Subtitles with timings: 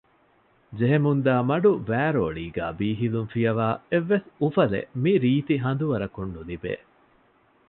[0.77, 6.73] ޖެހެމުންދާ މަޑުވައިރޯޅީގައި ބީހިލުން ފިޔަވައި އެއްވެސް އުފަލެއް މިރީތި ހަނދުވަރަކުން ނުލިބޭ